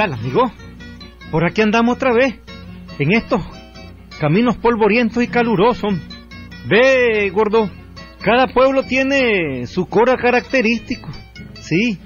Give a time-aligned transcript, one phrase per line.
[0.00, 0.50] tal, amigo?
[1.30, 2.34] Por aquí andamos otra vez,
[2.98, 3.42] en estos
[4.18, 5.92] caminos polvorientos y calurosos.
[6.66, 7.68] Ve, gordo,
[8.22, 11.10] cada pueblo tiene su cora característico,
[11.60, 11.98] sí,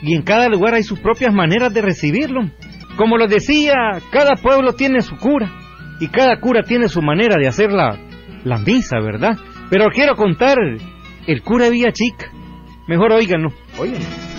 [0.00, 2.40] y en cada lugar hay sus propias maneras de recibirlo.
[2.96, 3.74] Como lo decía,
[4.10, 5.52] cada pueblo tiene su cura,
[6.00, 7.98] y cada cura tiene su manera de hacer la,
[8.64, 9.36] misa, ¿verdad?
[9.68, 10.56] Pero quiero contar
[11.26, 12.30] el cura Villa Chica.
[12.88, 14.31] Mejor óiganlo, óiganlo.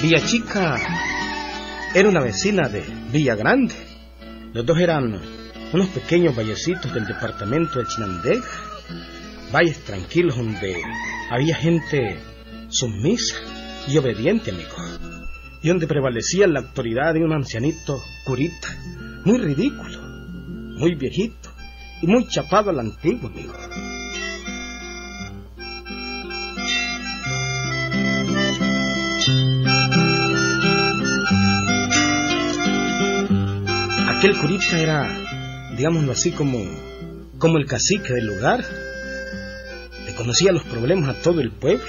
[0.00, 0.78] Villa Chica
[1.92, 3.74] era una vecina de Villa Grande.
[4.52, 5.20] Los dos eran
[5.72, 8.46] unos pequeños vallecitos del departamento de Chinandega.
[9.52, 10.80] Valles tranquilos donde
[11.30, 12.16] había gente
[12.68, 13.34] sumisa
[13.88, 14.76] y obediente, amigo.
[15.62, 18.68] Y donde prevalecía la autoridad de un ancianito curita,
[19.24, 20.00] muy ridículo,
[20.78, 21.50] muy viejito
[22.00, 23.54] y muy chapado a la antigua, amigo.
[34.18, 35.06] Aquel curita era,
[35.76, 36.58] digámoslo así, como,
[37.38, 38.64] como el cacique del lugar.
[40.06, 41.86] Le conocía los problemas a todo el pueblo.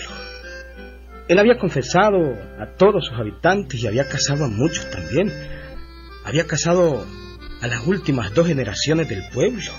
[1.28, 5.34] Él había confesado a todos sus habitantes y había casado a muchos también.
[6.24, 7.04] Había casado
[7.62, 9.72] a las últimas dos generaciones del pueblo.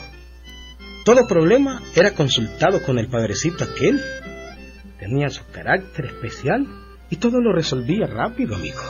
[1.05, 4.03] Todo problema era consultado con el padrecito aquel.
[4.99, 6.67] Tenía su carácter especial
[7.11, 8.81] y todo lo resolvía rápido, amigo.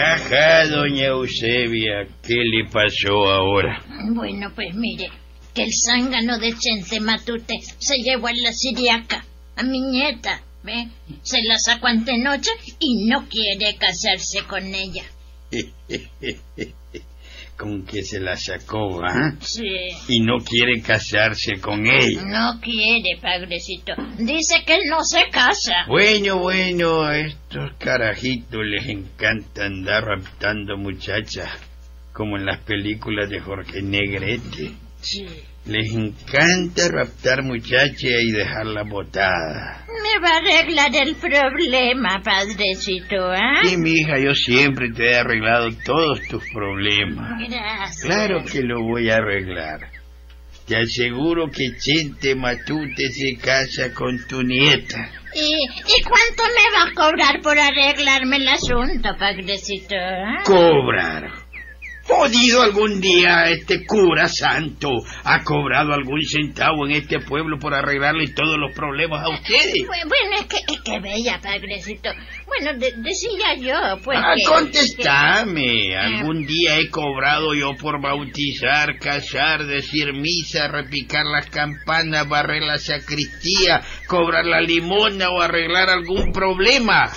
[0.00, 3.82] Ajá, doña Eusebia, ¿qué le pasó ahora?
[4.10, 5.08] Bueno, pues mire,
[5.52, 9.24] que el zángano de Chente Matute se llevó a la siriaca,
[9.56, 10.86] a mi nieta, ¿ve?
[11.22, 15.02] Se la sacó antenoche y no quiere casarse con ella.
[17.58, 19.34] con que se la sacó, ¿ah?
[19.40, 19.66] Sí.
[20.08, 22.22] Y no quiere casarse con ella.
[22.24, 23.94] No quiere, padrecito.
[24.16, 25.84] Dice que él no se casa.
[25.88, 31.50] Bueno, bueno, a estos carajitos les encanta andar raptando muchachas,
[32.12, 34.72] como en las películas de Jorge Negrete.
[35.00, 35.26] Sí.
[35.68, 39.84] Les encanta raptar muchachas y dejarla botada.
[40.02, 43.60] Me va a arreglar el problema, padrecito, ¿ah?
[43.64, 47.32] Sí, mi hija, yo siempre te he arreglado todos tus problemas.
[47.50, 48.02] Gracias.
[48.02, 49.90] Claro que lo voy a arreglar.
[50.66, 55.10] Te aseguro que Chente Matute se casa con tu nieta.
[55.34, 59.94] ¿Y, ¿Y cuánto me va a cobrar por arreglarme el asunto, padrecito?
[59.96, 60.42] ah?
[60.44, 61.37] Cobrar.
[62.08, 64.88] ¿Podido algún día este cura santo
[65.24, 69.74] ha cobrado algún centavo en este pueblo por arreglarle todos los problemas a ustedes?
[69.84, 72.08] Bu- Bueno, es que, es que bella, padrecito.
[72.46, 74.18] Bueno, de- decía yo, pues.
[74.22, 75.96] Ah, que- contestame.
[75.96, 82.78] ¿Algún día he cobrado yo por bautizar, casar, decir misa, repicar las campanas, barrer la
[82.78, 87.12] sacristía, cobrar la limona o arreglar algún problema?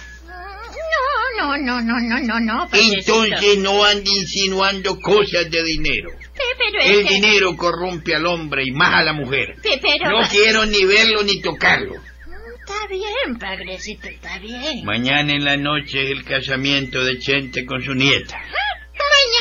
[1.41, 2.69] No, no, no, no, no, no.
[2.71, 6.11] Entonces no ande insinuando cosas de dinero.
[6.11, 9.55] Pe- Pero es El que- dinero corrompe al hombre y más a la mujer.
[9.81, 10.11] pero...
[10.11, 11.95] No quiero ni verlo ni tocarlo.
[11.95, 14.85] Está bien, padrecito, está bien.
[14.85, 18.39] Mañana en la noche es el casamiento de Chente con su nieta.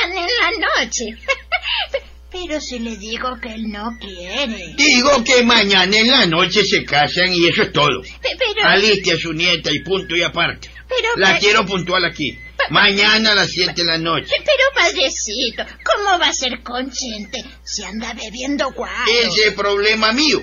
[0.07, 1.05] Mañana en la noche.
[2.31, 4.73] Pero si le digo que él no quiere.
[4.75, 8.01] Digo que mañana en la noche se casan y eso es todo.
[8.21, 8.67] Pero...
[8.67, 10.69] Aliste a su nieta y punto y aparte.
[10.97, 11.09] Pero...
[11.17, 12.37] La quiero puntual aquí.
[12.69, 14.27] Mañana a las 7 de la noche.
[14.29, 19.11] Pe- Pero, padrecito, ¿cómo va a ser consciente si anda bebiendo guaro?
[19.23, 20.41] Ese problema mío.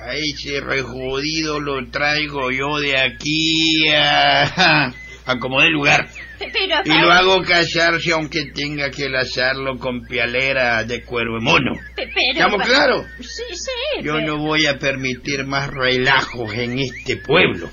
[0.00, 4.86] A ese rejodido lo traigo yo de aquí a,
[5.26, 6.08] a como de lugar.
[6.38, 11.72] Pero, Y lo hago casarse aunque tenga que lazarlo con pialera de cuero de mono.
[11.94, 13.06] Pero- ¿Estamos claros?
[13.20, 14.02] Sí, sí.
[14.02, 17.70] Yo pero- no voy a permitir más relajos en este pueblo.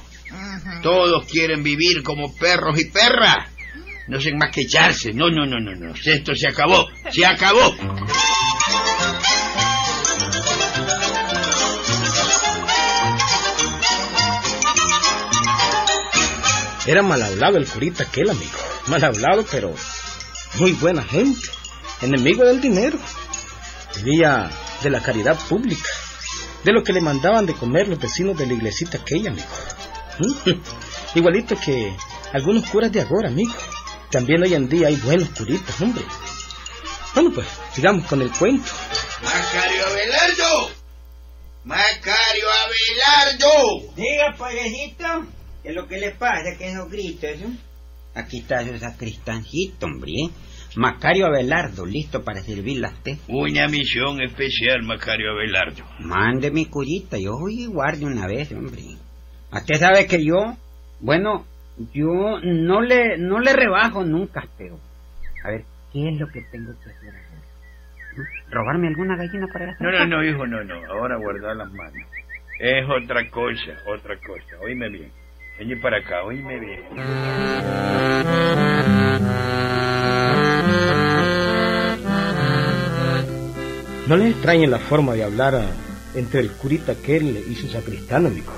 [0.81, 3.47] Todos quieren vivir como perros y perras.
[4.07, 5.13] No hacen más que echarse.
[5.13, 5.93] No, no, no, no, no.
[5.93, 6.87] Esto se acabó.
[7.11, 7.75] Se acabó.
[16.87, 18.57] Era mal hablado el curita aquel, amigo.
[18.87, 19.75] Mal hablado, pero
[20.55, 21.47] muy buena gente.
[22.01, 22.97] Enemigo del dinero.
[23.97, 24.49] Vivía
[24.81, 25.87] de la caridad pública.
[26.63, 29.47] De lo que le mandaban de comer los vecinos de la iglesita aquella, amigo.
[31.15, 31.95] Igualito que
[32.33, 33.53] algunos curas de ahora, amigo.
[34.11, 36.03] También hoy en día hay buenos curitas, hombre.
[37.13, 38.71] Bueno, pues, sigamos con el cuento.
[39.23, 40.69] Macario Abelardo.
[41.63, 43.93] Macario Abelardo.
[43.95, 45.25] Diga, payasito,
[45.63, 47.55] que lo que le pasa que no grita, ¿no?
[48.15, 50.11] Aquí está su sacristancito, hombre.
[50.11, 50.29] ¿eh?
[50.75, 53.17] Macario Abelardo, listo para servirle a usted.
[53.27, 55.83] Una misión especial, Macario Abelardo.
[55.99, 58.83] Mande mi curita, yo voy y guarde una vez, hombre.
[59.51, 60.55] Usted sabe que yo,
[60.99, 61.45] bueno,
[61.93, 64.79] yo no le, no le rebajo nunca, pero...
[65.43, 68.27] A ver, ¿qué es lo que tengo que hacer ahora?
[68.51, 70.85] ¿Robarme alguna gallina para la No, no, no, hijo, no, no.
[70.91, 72.03] Ahora guardar las manos.
[72.59, 74.59] Es otra cosa, otra cosa.
[74.61, 75.11] Oíme bien.
[75.57, 76.83] Vení para acá, oíme bien.
[84.07, 85.53] No les extrañe la forma de hablar
[86.15, 88.51] entre el curita aquel y su sacristán, amigo,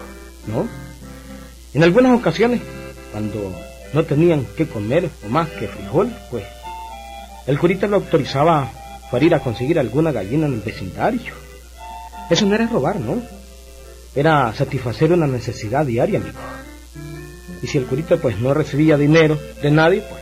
[0.48, 0.68] ¿no?
[1.74, 2.62] En algunas ocasiones,
[3.12, 3.54] cuando
[3.94, 6.44] no tenían que comer o más que frijol, pues
[7.48, 8.72] el curita lo autorizaba
[9.10, 11.34] para ir a conseguir alguna gallina en el vecindario.
[12.30, 13.22] Eso no era robar, ¿no?
[14.16, 16.40] Era satisfacer una necesidad diaria, amigo.
[17.62, 20.22] Y si el curita pues no recibía dinero de nadie, pues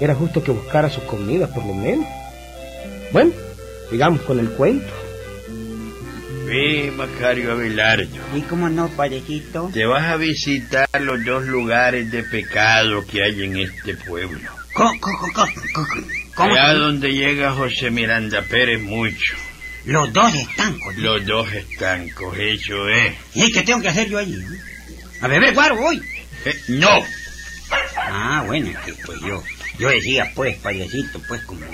[0.00, 2.06] era justo que buscara su comida por lo menos.
[3.12, 3.32] Bueno,
[3.90, 4.99] sigamos con el cuento.
[6.50, 8.18] Ve, Macario Abelardo.
[8.34, 9.70] ¿Y cómo no, padrecito?
[9.72, 14.50] Te vas a visitar los dos lugares de pecado que hay en este pueblo.
[14.72, 14.90] ¿Cómo?
[15.00, 15.18] ¿Cómo?
[15.32, 15.86] ¿Cómo?
[16.34, 16.52] ¿Cómo?
[16.52, 19.36] Allá donde llega José Miranda Pérez mucho.
[19.84, 20.96] Los dos estancos.
[20.96, 21.02] ¿no?
[21.02, 23.14] Los dos estancos, eso es.
[23.34, 24.36] ¿Y qué tengo que hacer yo allí?
[25.20, 26.02] A beber guaro voy.
[26.46, 27.00] Eh, no,
[28.10, 29.42] Ah, bueno, que pues yo,
[29.78, 31.64] yo decía, pues, payasito, pues, como,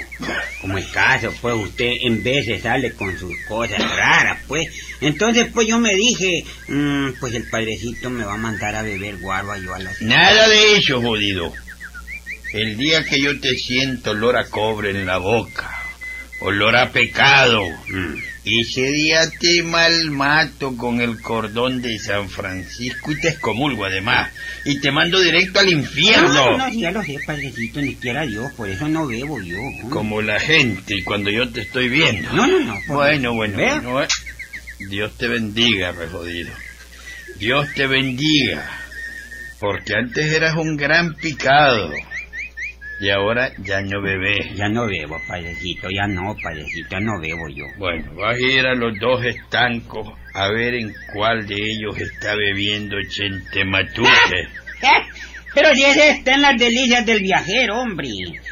[0.61, 4.69] como el caso, pues, usted en veces sale con sus cosas raras, pues.
[5.01, 9.17] Entonces, pues, yo me dije, mm, pues, el padrecito me va a mandar a beber
[9.19, 10.01] guarba yo a las...
[10.03, 11.53] nada de eso, jodido.
[12.53, 15.71] El día que yo te siento olor a cobre en la boca,
[16.41, 18.36] olor a pecado, Mm.
[18.47, 24.31] Ese día te malmato con el cordón de San Francisco y te excomulgo además,
[24.65, 26.29] y te mando directo al infierno.
[26.33, 29.59] No, no, sí, ya lo sé, padrecito, ni quiera Dios, por eso no bebo yo.
[29.59, 29.91] ¿no?
[29.91, 32.33] Como la gente cuando yo te estoy viendo.
[32.33, 32.79] No, no, no.
[32.87, 34.09] Bueno, bueno, bueno, eh.
[34.79, 36.53] Dios te bendiga, re jodido.
[37.39, 38.65] Dios te bendiga.
[39.59, 41.91] Porque antes eras un gran picado.
[42.99, 44.55] Y ahora ya no bebés.
[44.57, 47.65] Ya no bebo, padrecito, ya no, padrecito, ya no bebo yo.
[47.77, 52.35] Bueno, vas a ir a los dos estancos a ver en cuál de ellos está
[52.35, 54.49] bebiendo Chentematute.
[55.55, 58.09] Pero si ese está en las delicias del viajero, hombre.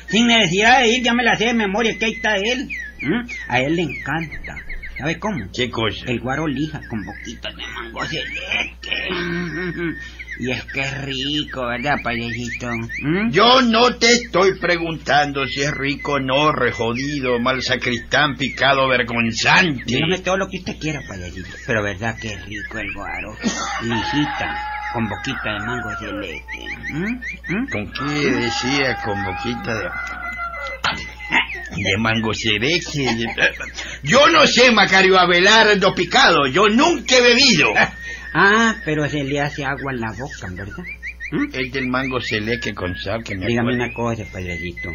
[0.09, 2.69] Sin necesidad de ir, ya me la sé de memoria, que ahí está él.
[3.03, 3.29] ¿Mm?
[3.49, 4.63] A él le encanta.
[4.97, 5.45] ¿Sabe cómo?
[5.53, 6.07] ¿Qué cosa?
[6.07, 8.89] El guaro lija con boquitas de mango celeste.
[10.39, 12.67] Y es que es rico, ¿verdad, padrecito?
[13.03, 13.31] ¿Mm?
[13.31, 19.85] Yo no te estoy preguntando si es rico o no, rejodido, mal sacristán, picado, vergonzante.
[19.87, 21.51] Dígame todo lo que usted quiera, padrecito.
[21.67, 23.37] Pero verdad que es rico el guaro.
[23.83, 26.67] Lijita, con boquita de mango celeste.
[26.91, 27.55] ¿Mm?
[27.55, 27.69] ¿Mm?
[27.71, 29.89] ¿Con qué decía con boquita de...
[31.83, 33.07] de mango cereje?
[34.03, 37.73] Yo no sé, Macario Abelardo Picado, yo nunca he bebido.
[38.35, 40.85] Ah, pero se le hace agua en la boca, ¿verdad?
[41.31, 41.47] ¿Mm?
[41.53, 43.85] Es del mango celeque con sal que me Dígame acuerdo.
[43.85, 44.91] una cosa, padrecito.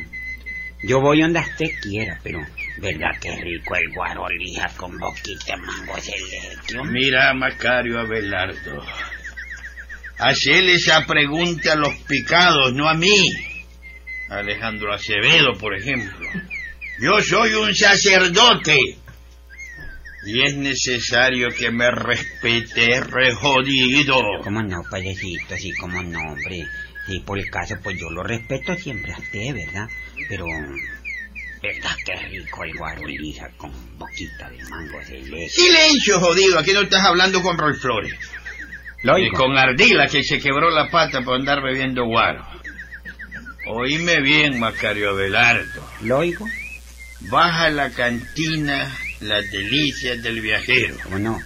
[0.84, 2.40] Yo voy donde usted quiera, pero
[2.78, 6.78] verdad que rico el guaro lija con boquita mango celeste.
[6.78, 7.00] hombre?
[7.02, 8.86] Mira, Macario Abelardo.
[10.18, 13.32] Hacele esa pregunta a los picados, no a mí.
[14.30, 16.28] Alejandro Acevedo, por ejemplo.
[17.02, 18.78] Yo soy un sacerdote.
[20.26, 24.22] Y es necesario que me respete, rejodido.
[24.44, 25.56] ¿Cómo no, padrecito?
[25.56, 26.68] Sí, cómo no, hombre.
[27.08, 29.88] Sí, por el caso, pues yo lo respeto siempre a usted, ¿verdad?
[30.28, 30.46] Pero,
[31.64, 35.50] verdad que rico el guaro lija con boquita de mango celeste.
[35.50, 36.60] Silencio, jodido.
[36.60, 38.14] Aquí no estás hablando con Roy Flores.
[39.04, 39.38] Lo oigo.
[39.38, 42.46] con Ardila, que se quebró la pata por andar bebiendo guaro.
[43.68, 45.88] Oíme bien, Macario Abelardo.
[46.02, 46.46] ¿Lo oigo?
[47.22, 50.96] Baja a la cantina Las Delicias del Viajero.
[51.04, 51.40] ¿Cómo no?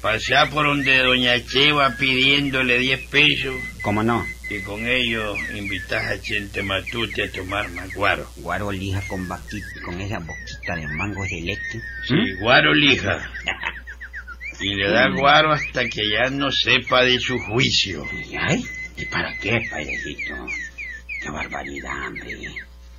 [0.00, 4.24] Pasá por donde Doña Cheva pidiéndole 10 pesos ¿Cómo no?
[4.48, 8.30] y con ello invitás a Chente Matute a tomar más guaro.
[8.36, 11.82] Guaro lija con boquita, con esa boquita de mango celeste.
[12.06, 12.40] Sí, ¿Mm?
[12.40, 13.30] guaro lija.
[14.60, 18.04] Y le da guaro hasta que ya no sepa de su juicio.
[18.28, 18.64] Y, Ay,
[18.96, 20.34] ¿y para qué, padrecito?
[21.22, 22.36] Qué barbaridad, hombre.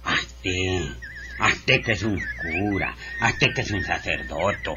[0.06, 0.90] Hazte,
[1.38, 4.72] hazte que es un cura, hazte que es un sacerdote.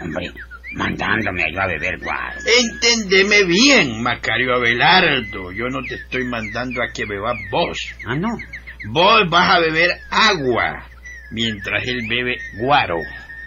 [0.00, 0.30] Hombre,
[0.72, 2.40] mandándome a yo a beber guaro.
[2.60, 5.52] Entendeme bien, Macario Abelardo.
[5.52, 7.94] Yo no te estoy mandando a que bebas vos.
[8.06, 8.38] Ah, no.
[8.86, 10.86] Vos vas a beber agua
[11.30, 12.98] mientras él bebe guaro.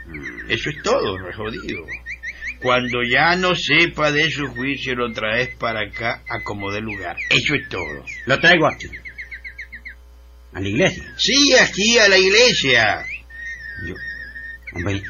[0.08, 1.86] Mm, Eso es todo, re jodido.
[2.62, 7.16] Cuando ya no sepa de su juicio, lo traes para acá a como de lugar.
[7.30, 8.06] Eso es todo.
[8.26, 8.88] Lo traigo aquí.
[10.54, 11.04] ¿A la iglesia?
[11.18, 13.06] Sí, aquí a la iglesia.
[13.88, 13.96] Yo,
[14.74, 15.04] hombre,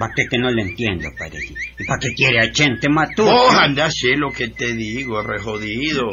[0.00, 1.60] va que que no le entiendo, padrecito.
[1.78, 3.24] ¿Y para qué quiere a Chente Matú?
[3.24, 6.10] Vos anda, sé lo que te digo, re jodido.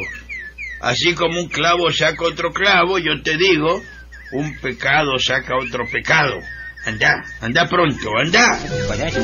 [0.80, 3.82] Así como un clavo saca otro clavo, yo te digo,
[4.32, 6.40] un pecado saca otro pecado.
[6.86, 8.58] Anda, anda pronto, anda.
[8.88, 9.20] Para eso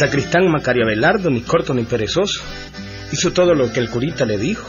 [0.00, 2.40] sacristán Macario Abelardo, ni corto ni perezoso,
[3.12, 4.66] hizo todo lo que el curita le dijo.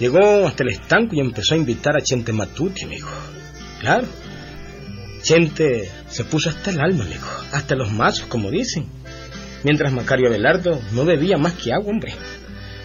[0.00, 3.08] Llegó hasta el estanco y empezó a invitar a Chente Matuti, amigo.
[3.78, 4.08] Claro,
[5.22, 8.88] Chente se puso hasta el alma, amigo, hasta los mazos, como dicen.
[9.62, 12.12] Mientras Macario Abelardo no bebía más que agua, hombre.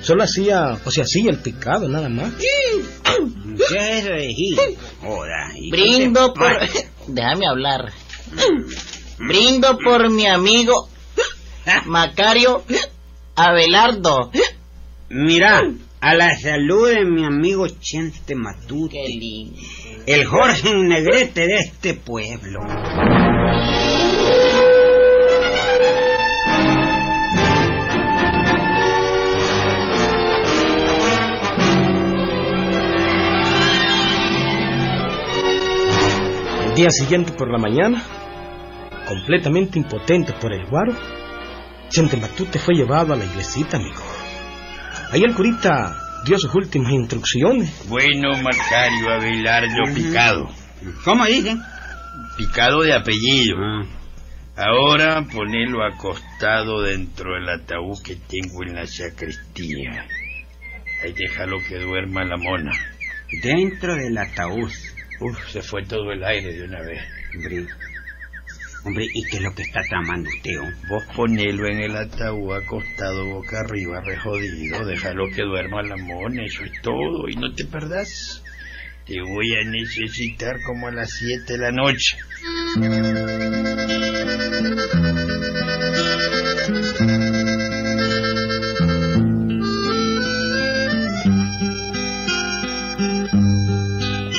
[0.01, 2.32] Solo hacía, o se hacía el picado, nada más.
[2.36, 4.58] ¿Qué es eso de Gil?
[5.01, 5.50] Joda.
[5.56, 6.60] ¿y qué Brindo por...
[7.08, 7.91] Déjame hablar.
[9.18, 10.89] Brindo por mi amigo
[11.86, 12.64] Macario
[13.36, 14.32] Abelardo.
[15.10, 15.64] Mira,
[16.02, 19.60] a la salud de mi amigo Chente Matute, Qué lindo.
[20.06, 22.60] el Jorge Negrete de este pueblo.
[36.68, 38.02] El día siguiente por la mañana,
[39.08, 40.94] completamente impotente por el guaro,
[41.89, 44.03] Chente Matute fue llevado a la iglesita, amigo.
[45.12, 47.88] Ahí el curita dio sus últimas instrucciones.
[47.88, 50.50] Bueno, Macario Abelardo Picado.
[51.03, 51.60] ¿Cómo dicen?
[52.38, 53.58] Picado de apellido.
[53.60, 53.86] Ah,
[54.55, 60.05] Ahora ponelo acostado dentro del ataúd que tengo en la sacristía.
[61.01, 62.72] Ahí déjalo que duerma la mona.
[63.41, 64.69] dentro del ataúd.
[65.22, 67.01] Uf, se fue todo el aire de una vez.
[68.89, 70.58] Hombre, ¿y qué es lo que está tramando usted?
[70.60, 70.88] oh?
[70.89, 74.86] Vos ponelo en el ataúd acostado boca arriba, re jodido.
[74.86, 77.29] Déjalo que duerma la mona, eso es todo.
[77.29, 78.43] Y no te perdás.
[79.05, 82.17] Te voy a necesitar como a las siete de la noche.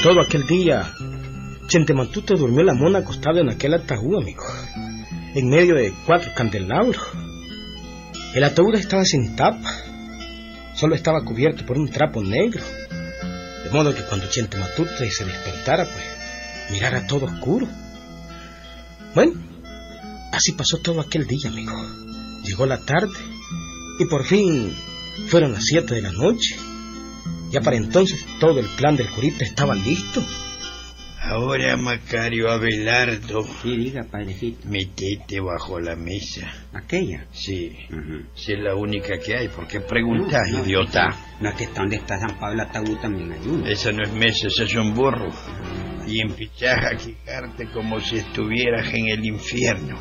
[0.02, 0.92] Todo aquel día,
[1.70, 4.42] Chente Matute durmió la mona acostada en aquel ataúd, amigo.
[5.36, 7.00] En medio de cuatro candelabros.
[8.34, 9.70] El ataúd estaba sin tapa.
[10.74, 12.60] Solo estaba cubierto por un trapo negro.
[13.62, 17.68] De modo que cuando Chente Matute se despertara, pues, mirara todo oscuro.
[19.14, 19.34] Bueno,
[20.32, 21.80] así pasó todo aquel día, amigo.
[22.42, 23.14] Llegó la tarde
[24.00, 24.74] y por fin
[25.28, 26.56] fueron las siete de la noche.
[27.52, 30.20] Ya para entonces todo el plan del curita estaba listo.
[31.22, 34.66] Ahora, Macario Abelardo, Sí, diga, padrecito.
[34.68, 36.50] metete bajo la mesa.
[36.72, 37.26] Aquella.
[37.30, 37.76] Sí,
[38.34, 39.48] si es la única que hay.
[39.48, 41.08] ¿Por qué preguntas, No, no, idiota?
[41.40, 43.66] No, es que está donde está San Pablo ataúd también hay uno.
[43.66, 45.30] Esa no es mesa, ese es un burro.
[46.06, 49.98] Y empezás a quejarte como si estuvieras en el infierno.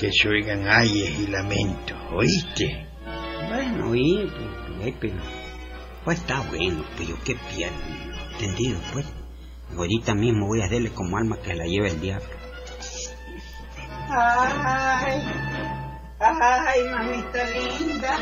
[0.00, 2.86] Que se oigan ayes y lamentos, ¿oíste?
[3.48, 4.26] Bueno, oí,
[4.80, 5.14] pues, pero...
[6.04, 7.76] Pues está bueno, pero qué pierdo.
[8.40, 9.04] ¿Entendido, pues?
[9.76, 12.28] Ahorita mismo voy a hacerle como alma que la lleva el diablo.
[14.08, 15.22] Ay,
[16.18, 18.18] ay, mamita linda.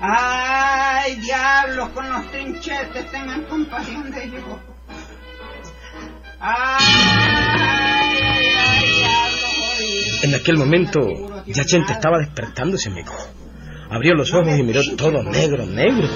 [0.00, 4.58] Ay, diablos con los trinchetes, tengan compasión de yo.
[6.40, 6.84] Ay,
[7.58, 8.18] ay,
[8.68, 10.24] ay, diablos.
[10.24, 11.00] En aquel momento,
[11.46, 13.14] ya Chente estaba despertándose, amigo.
[13.90, 16.08] Abrió los ojos y miró todo negro, negro.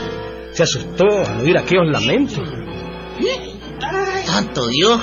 [0.53, 2.49] Se asustó al oír aquellos lamentos.
[4.39, 5.01] Santo Dios.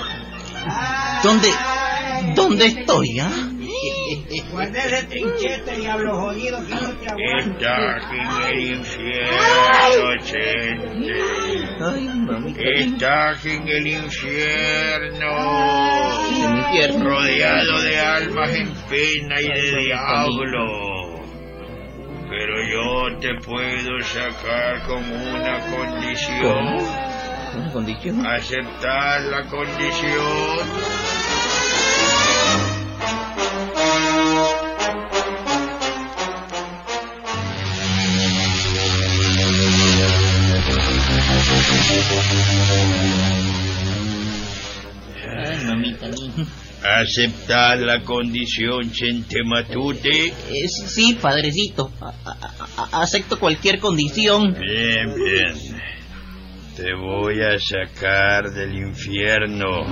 [1.21, 1.49] ¿Dónde,
[2.35, 3.29] dónde estoy, ah?
[4.49, 7.97] guarda ese trinchete, diablo jodido, que no te aguanta.
[7.97, 11.11] Estás en el infierno, gente.
[11.81, 12.61] Ay, mamita.
[12.63, 15.31] Estás en el infierno.
[16.29, 17.09] En infierno.
[17.09, 20.63] Rodeado de almas en pena y de diablo.
[22.29, 27.24] Pero yo te puedo sacar con una condición.
[27.55, 28.25] ¿Una condición?
[28.25, 30.95] ¿Aceptar la condición?
[45.27, 46.45] Ay, mamita mía.
[47.01, 50.27] ¿Aceptar la condición, Chente Matute?
[50.27, 51.91] Eh, sí, padrecito.
[51.99, 54.53] A- a- a- acepto cualquier condición.
[54.59, 55.74] Bien, bien.
[56.75, 59.85] Te voy a sacar del infierno.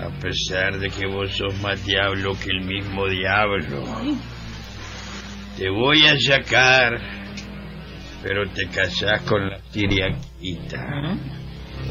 [0.00, 3.84] A pesar de que vos sos más diablo que el mismo diablo.
[5.58, 6.98] Te voy a sacar,
[8.22, 11.18] pero te casás con la siriaquita.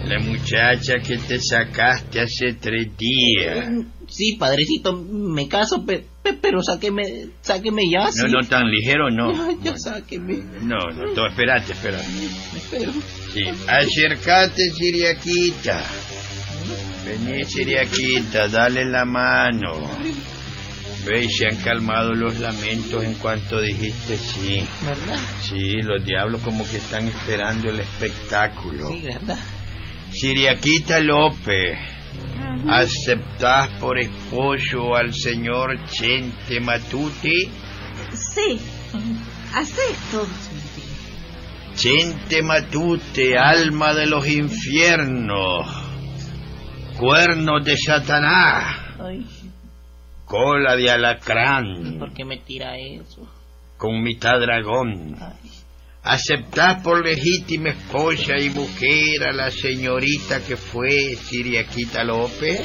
[0.03, 3.69] La muchacha que te sacaste hace tres días.
[4.07, 8.03] Sí, padrecito, me caso, pe- pe- pero sáqueme, sáqueme ya.
[8.05, 8.21] No, sí.
[8.29, 9.31] no tan ligero, no.
[9.63, 10.43] Ya, ya sáqueme.
[10.61, 12.05] No, no, no, espérate, espérate.
[12.69, 12.91] Pero,
[13.33, 13.43] Sí.
[13.67, 15.81] Acercate, Siriaquita.
[17.05, 19.89] Vení, Siriaquita, dale la mano.
[21.05, 24.63] Ve, se han calmado los lamentos en cuanto dijiste sí.
[24.85, 25.19] ¿verdad?
[25.41, 28.87] Sí, los diablos como que están esperando el espectáculo.
[28.89, 29.37] Sí, ¿verdad?
[30.11, 31.77] Siriaquita López,
[32.69, 37.49] ¿aceptás por esposo al señor Chente Matute?
[38.13, 38.59] Sí,
[39.53, 40.27] acepto.
[41.75, 45.67] Chente Matute, alma de los infiernos,
[46.97, 49.25] cuernos de Satanás, Ay,
[50.23, 53.27] cola de alacrán, ¿por qué me tira eso?
[53.77, 55.17] con mitad dragón.
[55.19, 55.51] Ay,
[56.05, 62.61] ¿Aceptás por legítima esposa y mujer a la señorita que fue Siriaquita López?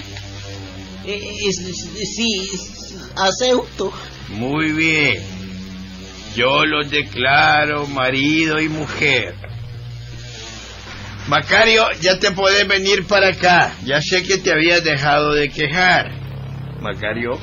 [1.07, 2.51] eh, sí,
[3.17, 3.95] acepto.
[4.29, 5.23] Muy bien.
[6.37, 9.35] Yo los declaro marido y mujer.
[11.27, 13.73] Macario, ya te puedes venir para acá.
[13.87, 16.13] Ya sé que te habías dejado de quejar.
[16.83, 17.39] Macario.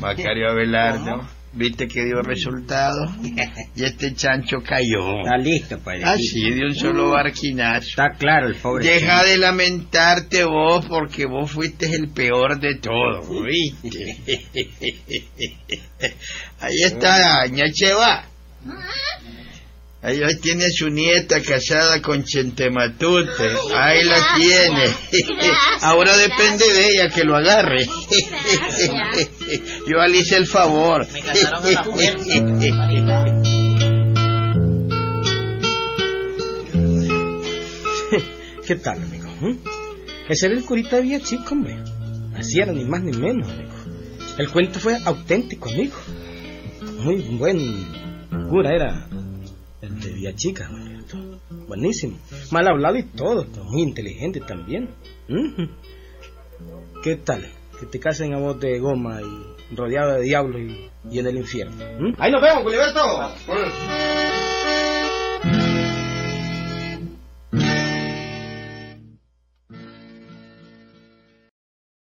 [0.00, 1.26] Macario Abelardo.
[1.54, 3.06] ¿Viste que dio resultado?
[3.74, 5.20] Y este chancho cayó.
[5.20, 6.10] Está listo, padrecito.
[6.10, 7.88] Así, de un solo barquinazo.
[7.88, 8.86] Está claro el pobre.
[8.86, 14.18] Deja de lamentarte vos porque vos fuiste el peor de todos, ¿viste?
[16.60, 18.26] Ahí está Ñacheva.
[20.04, 23.50] Ahí ahí tiene a su nieta casada con Chentematute.
[23.72, 24.86] Ahí la tiene.
[25.80, 27.86] Ahora depende de ella que lo agarre.
[29.86, 31.06] Yo le hice el favor.
[31.12, 32.24] Me casaron a la fuerza.
[38.66, 39.28] ¿Qué tal, amigo?
[39.40, 39.58] ¿Mm?
[40.28, 41.78] Ese era el curita de Villachico, hombre.
[42.36, 43.70] Así era, ni más ni menos, amigo.
[44.36, 45.94] El cuento fue auténtico, amigo.
[47.04, 47.86] Muy buen
[48.48, 49.08] cura era
[50.22, 51.40] Villachica, amigo.
[51.66, 52.16] Buenísimo.
[52.52, 54.88] Mal hablado y todo, muy inteligente también.
[57.02, 57.50] ¿Qué tal?
[57.80, 61.38] Que te casen a vos de goma y rodeado de diablos y, y en el
[61.38, 61.74] infierno.
[61.98, 62.14] ¿Mm?
[62.18, 63.00] Ahí nos vemos, Culiberto.